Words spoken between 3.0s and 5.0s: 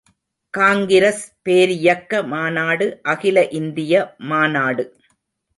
அகில இந்திய மாநாடு.